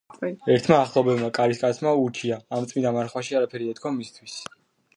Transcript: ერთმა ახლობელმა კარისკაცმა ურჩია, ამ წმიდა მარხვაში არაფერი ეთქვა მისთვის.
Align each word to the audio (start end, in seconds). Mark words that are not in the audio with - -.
ერთმა 0.53 0.77
ახლობელმა 0.85 1.27
კარისკაცმა 1.39 1.93
ურჩია, 2.05 2.39
ამ 2.59 2.65
წმიდა 2.71 2.95
მარხვაში 2.99 3.39
არაფერი 3.41 3.69
ეთქვა 3.75 3.93
მისთვის. 3.99 4.39